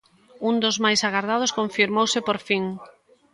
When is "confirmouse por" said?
1.59-2.37